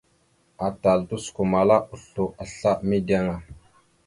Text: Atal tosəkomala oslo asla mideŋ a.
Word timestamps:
Atal 0.67 0.99
tosəkomala 1.09 1.77
oslo 1.93 2.23
asla 2.43 2.71
mideŋ 2.89 3.25
a. 3.35 3.35